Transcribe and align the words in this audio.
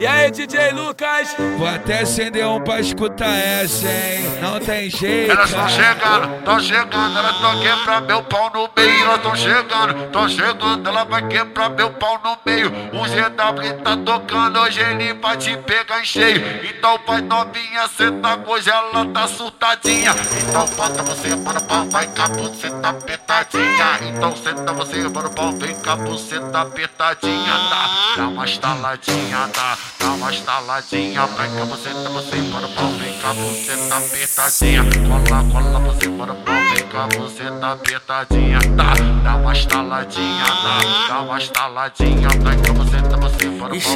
E 0.00 0.06
aí, 0.06 0.30
DJ 0.30 0.70
Lucas? 0.70 1.36
Vou 1.58 1.66
até 1.66 2.00
acender 2.00 2.46
um 2.46 2.58
pra 2.64 2.80
escutar 2.80 3.36
essa, 3.36 3.86
hein? 3.86 4.40
Não 4.40 4.58
tem 4.58 4.88
jeito. 4.88 5.30
Elas 5.30 5.52
tão 5.52 5.68
chegando, 5.68 6.42
tão 6.42 6.58
chegando, 6.58 7.18
elas 7.18 7.38
tão 7.38 7.60
quebrar 7.60 8.00
meu 8.00 8.22
pau 8.22 8.50
no 8.50 8.70
meio. 8.74 9.04
Elas 9.04 9.22
tão 9.22 9.36
chegando, 9.36 10.10
tão 10.10 10.26
chegando, 10.26 10.88
ela 10.88 11.04
vai 11.04 11.28
quebrar 11.28 11.68
meu 11.68 11.90
pau 11.90 12.18
no 12.24 12.38
meio. 12.46 12.72
O 12.94 13.06
ZW 13.06 13.82
tá 13.84 13.94
tocando, 13.98 14.60
hoje 14.60 14.80
ele 14.80 15.12
vai 15.12 15.36
te 15.36 15.54
pegar 15.58 16.00
em 16.00 16.04
cheio. 16.06 16.64
Então 16.64 16.98
vai 17.06 17.20
novinha, 17.20 17.86
senta 17.88 18.40
hoje 18.46 18.70
ela 18.70 19.04
tá 19.04 19.28
surtadinha. 19.28 20.14
Então 20.48 20.66
bota 20.76 21.02
você 21.02 21.36
para 21.36 21.58
o 21.58 21.64
pau, 21.64 21.84
vai 21.90 22.06
você 22.06 22.70
tá 22.80 22.88
apertadinha. 22.88 23.98
Então 24.08 24.34
senta 24.34 24.72
você 24.72 25.10
para 25.10 25.28
o 25.28 25.34
pau, 25.34 25.52
vem 25.52 25.76
você 26.08 26.40
tá 26.50 26.62
apertadinha. 26.62 27.52
Tá, 27.68 28.14
dá 28.16 28.28
uma 28.28 28.46
estaladinha, 28.46 29.46
tá. 29.52 29.89
Dá 30.00 30.12
uma 30.14 30.30
estaladinha, 30.30 31.28
cá, 31.28 31.46
você 31.66 31.90
tá 31.90 32.08
você 32.08 32.36
para 32.50 32.66
o 32.66 32.68
pau, 32.70 32.88
vem 32.92 33.18
cá, 33.18 33.34
você 33.34 33.76
tá 33.86 33.98
apertadinha. 33.98 34.82
Cola, 35.06 35.44
cola, 35.52 35.78
você 35.80 36.08
para 36.08 36.32
o 36.32 36.36
pau, 36.36 36.54
vem 36.74 36.88
cá, 36.88 37.06
você 37.18 37.50
tá 37.60 37.72
apertadinha. 37.72 38.58
Tá, 38.78 38.94
dá 39.22 39.36
uma 39.36 39.52
estaladinha, 39.52 40.44
tá. 40.46 41.06
Dá 41.06 41.20
uma 41.20 41.38
estaladinha, 41.38 42.28
tá 42.28 42.72
você 42.72 42.89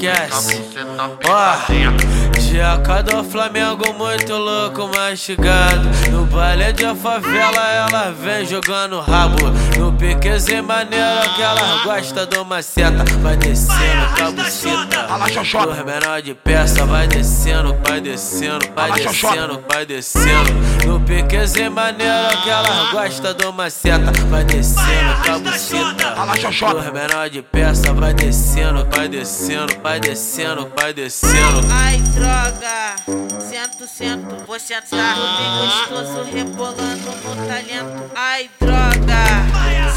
Esquece. 0.00 0.54
você 0.54 0.84
tá 0.96 1.04
apertadinha. 1.04 1.94
Jeca 2.40 3.02
do 3.02 3.22
Flamengo 3.22 3.92
muito 3.92 4.34
louco, 4.34 4.90
mastigado 4.96 5.88
No 6.10 6.24
baile 6.24 6.72
de 6.72 6.94
favela 6.96 7.68
ela 7.68 8.10
vem 8.10 8.46
jogando 8.46 8.98
rabo. 9.00 9.36
No 9.78 9.92
piquezinho 9.92 10.64
maneiro 10.64 11.34
que 11.36 11.42
ela 11.42 11.84
gosta 11.84 12.26
de 12.26 12.38
uma 12.38 12.62
seta 12.62 13.04
Vai 13.22 13.36
descendo 13.36 14.16
com 14.16 14.24
a 14.24 14.30
buceta. 14.30 15.06
Fala, 15.06 15.28
Xoxota. 15.28 15.68
Os 15.68 15.84
menor 15.84 16.22
de 16.22 16.34
peça 16.34 16.86
vai 16.86 17.06
descendo, 17.06 17.76
vai 17.86 18.00
descendo, 18.00 18.66
vai 18.74 18.92
descendo, 18.92 19.64
vai 19.68 19.86
descendo. 19.86 20.50
No 20.86 20.98
piquezinho 21.00 21.70
maneiro 21.70 22.36
que 22.42 22.50
ela 22.50 22.90
gosta 22.90 23.34
de 23.34 23.44
uma 23.44 23.68
seta 23.68 24.12
Vai 24.28 24.44
descendo 24.44 25.22
com 25.24 25.32
a 25.32 25.38
buceta 25.38 25.79
Fala, 26.20 26.36
Xoxota. 26.36 26.80
Os 26.80 26.92
menor 26.92 27.30
de 27.30 27.40
peça 27.40 27.94
vai 27.94 28.12
descendo, 28.12 28.86
vai 28.90 29.08
descendo, 29.08 29.74
vai 29.82 29.98
descendo, 29.98 30.70
vai 30.76 30.92
descendo 30.92 31.66
Ai, 31.70 31.96
droga, 32.12 32.96
sento, 33.40 33.88
sento, 33.88 34.44
vou 34.46 34.60
sentar 34.60 35.16
bem 35.16 35.96
gostoso, 35.96 36.30
rebolando 36.30 37.10
no 37.24 37.46
talento. 37.46 38.10
Ai, 38.14 38.50
droga, 38.60 39.22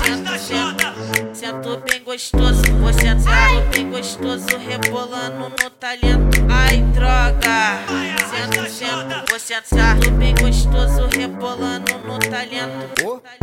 sento, 0.01 0.39
sento, 0.39 1.35
sento 1.35 1.83
bem 1.89 2.03
gostoso, 2.05 2.61
vou 2.79 2.93
sentar 2.93 3.61
bem 3.73 3.91
gostoso, 3.91 4.47
rebolando 4.65 5.49
no 5.49 5.69
talento. 5.71 6.37
Ai, 6.49 6.77
droga, 6.93 7.83
sento, 8.29 8.69
sento, 8.69 9.29
vou 9.29 9.39
sentar 9.39 9.97
bem 9.97 10.33
gostoso, 10.35 11.09
rebolando 11.17 11.91
no 12.05 12.17
talento. 12.17 13.42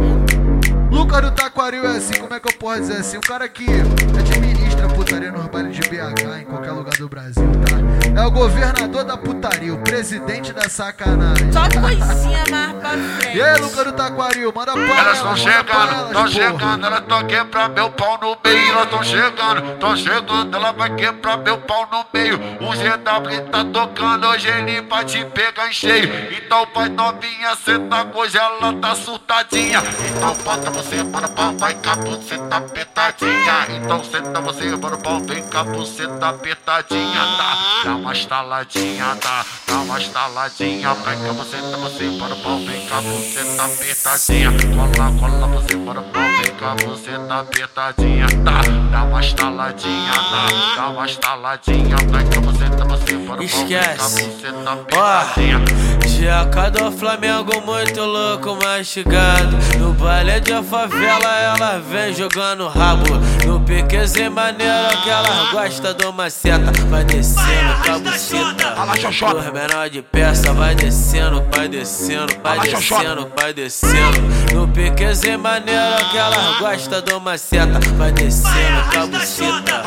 Lucas 1.11 1.22
do 1.22 1.30
Taquaril 1.33 1.84
é 1.86 1.97
assim, 1.97 2.20
como 2.20 2.33
é 2.33 2.39
que 2.39 2.48
eu 2.48 2.56
posso 2.56 2.83
dizer 2.83 2.98
assim? 2.98 3.16
Um 3.16 3.20
cara 3.20 3.48
que 3.48 3.66
administra 3.69 4.86
putaria 4.94 5.33
nos 5.33 5.44
bailes 5.47 5.75
de 5.75 5.80
BH, 5.89 6.41
em 6.41 6.44
qualquer 6.44 6.70
lugar 6.70 6.97
do 6.97 7.08
Brasil, 7.08 7.50
tá? 7.67 8.22
É 8.22 8.25
o 8.25 8.30
governador 8.30 9.02
da 9.02 9.17
putaria, 9.17 9.39
o 9.69 9.78
presidente 9.78 10.53
da 10.53 10.69
sacanagem. 10.69 11.53
Só 11.53 11.62
coisinha 11.80 12.44
mais 12.50 12.72
pra 12.75 12.91
frente. 12.91 13.36
E 13.36 13.42
aí, 13.42 13.61
Lucas 13.61 13.84
do 13.84 13.92
Taquaril, 13.92 14.52
manda 14.55 14.72
pra 14.72 14.83
Elas 14.83 15.19
ela, 15.19 15.28
tão 15.28 15.36
chegando, 15.36 15.92
elas, 15.92 16.12
tão 16.12 16.28
chegando, 16.28 16.86
elas 16.86 17.05
tão 17.06 17.27
quebrar 17.27 17.69
meu 17.69 17.91
pau 17.91 18.19
no 18.20 18.39
meio. 18.44 18.72
Elas 18.72 18.91
tão 18.91 19.02
chegando, 19.02 19.78
tão 19.78 19.97
chegando, 19.97 20.56
ela 20.56 20.72
vai 20.72 20.94
quebrar 20.94 21.36
meu 21.39 21.58
pau 21.58 21.89
no 21.91 22.06
meio. 22.12 22.39
O 22.61 22.75
ZW 22.75 23.50
tá 23.50 23.64
tocando, 23.64 24.27
hoje 24.28 24.48
ele 24.48 24.80
vai 24.83 25.05
te 25.05 25.25
pegar 25.25 25.69
em 25.69 25.72
cheio. 25.72 26.11
Então 26.33 26.67
vai 26.74 26.89
novinha, 26.89 27.56
senta 27.56 28.06
hoje 28.14 28.39
ela 28.39 28.73
tá 28.74 28.95
surtadinha. 28.95 29.83
Então 30.17 30.35
bota 30.45 30.70
você 30.70 31.05
para 31.05 31.27
o 31.27 31.35
pau, 31.35 31.52
vai 31.56 31.74
cá, 31.74 31.96
você 31.96 32.39
tá 32.39 32.58
apertadinha. 32.58 33.67
Então 33.70 34.05
senta 34.05 34.40
você 34.40 34.77
para 34.77 34.95
o 34.95 35.02
pau, 35.02 35.20
vem 35.20 35.46
cá, 35.48 35.62
você 35.62 36.06
tá 36.06 36.30
apertadinha. 36.30 37.20
Tá, 37.36 37.58
dá 37.85 37.95
uma 37.96 38.12
estaladinha, 38.12 39.17
tá, 39.17 39.45
dá 39.80 39.83
uma 39.83 39.98
estaladinha. 39.98 40.95
Vem 40.95 41.18
cá, 41.18 41.33
você 41.33 41.57
tá 41.57 41.77
você 41.79 42.18
para 42.18 42.35
o 42.35 42.36
pau, 42.42 42.58
vem 42.58 42.86
cá, 42.86 43.01
você 43.01 43.57
tá 43.57 43.64
apertadinha. 43.64 44.51
Cola, 44.74 45.13
cola, 45.18 45.46
você 45.46 45.77
para 45.77 46.01
o 46.01 46.05
pau, 46.05 46.23
vem 46.23 46.55
cá, 46.55 46.74
você 46.86 47.18
tá 47.27 47.41
apertadinha. 47.41 48.27
Tá, 48.45 48.61
dá 48.91 49.05
uma 49.05 49.20
estaladinha, 49.20 50.13
tá, 50.13 50.77
dá 50.77 50.89
uma 50.91 51.07
estaladinha. 51.07 51.96
Vem 51.96 52.29
cá, 52.29 52.41
você 52.41 52.60
cá, 52.86 53.42
Esquece. 53.42 54.30
tá 54.64 54.79
Ó. 54.92 56.08
Jeca 56.08 56.70
do 56.70 56.91
Flamengo 56.92 57.63
muito 57.64 58.02
louco, 58.02 58.57
mastigado 58.63 59.57
No 59.79 59.92
baile 59.95 60.41
de 60.41 60.63
favela 60.63 61.39
ela 61.39 61.79
vem 61.79 62.14
jogando 62.14 62.68
rabo 62.68 63.07
No 63.46 63.61
piquezinho 63.61 64.30
maneiro 64.30 64.89
que 65.02 65.08
ela 65.11 65.51
gosta 65.52 65.95
de 65.95 66.05
uma 66.07 66.29
seta 66.29 66.73
Vai 66.89 67.05
descendo 67.05 67.83
com 67.85 67.92
a 67.92 67.98
buceta 67.98 68.70
Fala, 68.77 68.97
Xoxota. 68.97 69.36
Os 69.36 69.52
menor 69.52 69.89
de 69.91 70.02
peça 70.02 70.52
vai 70.52 70.74
descendo, 70.74 71.45
vai 71.55 71.68
descendo, 71.68 72.33
vai 72.42 72.57
Fala, 72.57 72.70
Xoxota. 72.70 73.02
descendo, 73.02 73.33
vai 73.36 73.52
descendo 73.52 74.18
No 74.52 74.66
piquezinho 74.68 75.38
maneiro 75.38 76.11
que 76.11 76.18
ela 76.18 76.58
gosta 76.58 77.00
de 77.00 77.12
uma 77.12 77.38
seta. 77.38 77.78
Vai 77.96 78.12
descendo 78.12 78.90
com 78.92 79.00
a 79.00 79.06
buceta. 79.06 79.83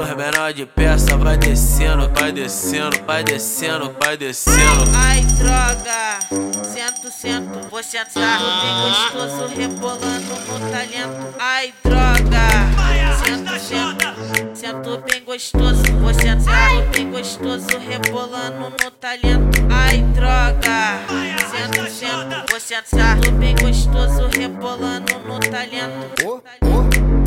Os 0.00 0.16
menor 0.16 0.52
de 0.52 0.66
peça 0.66 1.16
vai 1.16 1.36
descendo, 1.36 2.10
vai 2.14 2.32
descendo, 2.32 2.96
vai 3.06 3.24
descendo, 3.24 3.94
vai 4.00 4.16
descendo. 4.16 4.84
Ai, 4.94 5.22
droga, 5.38 6.18
sento, 6.64 7.10
sento, 7.10 7.68
vou 7.70 7.82
sentar. 7.82 8.38
Bem 8.38 9.22
gostoso, 9.22 9.54
rebolando 9.54 10.34
no 10.48 10.70
talento. 10.70 11.34
Ai, 11.38 11.74
droga, 11.82 11.95
sento, 14.66 14.96
sento 14.96 15.02
bem 15.08 15.24
gostoso, 15.24 15.82
vou 16.00 16.14
sentar 16.14 16.82
bem 16.92 17.10
gostoso, 17.10 17.66
rebolando 17.78 18.70
no 18.70 18.90
talento. 18.90 19.58
Ai, 19.70 20.02
droga, 20.12 21.00
sento, 21.50 21.90
sento, 21.90 22.50
vou 22.50 22.60
sentar 22.60 23.16
bem 23.38 23.54
gostoso, 23.54 24.28
rebolando 24.36 25.18
no 25.20 25.38
talento. 25.38 27.25